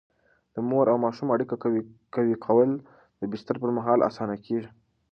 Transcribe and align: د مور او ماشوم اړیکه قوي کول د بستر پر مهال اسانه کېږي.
د 0.53 0.55
مور 0.69 0.85
او 0.91 0.97
ماشوم 1.05 1.27
اړیکه 1.35 1.55
قوي 2.15 2.35
کول 2.45 2.69
د 3.19 3.21
بستر 3.31 3.55
پر 3.61 3.69
مهال 3.77 3.99
اسانه 4.09 4.35
کېږي. 4.45 4.69